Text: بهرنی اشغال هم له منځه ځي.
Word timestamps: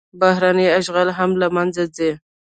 بهرنی 0.19 0.67
اشغال 0.79 1.09
هم 1.17 1.31
له 1.41 1.47
منځه 1.55 1.83
ځي. 1.95 2.11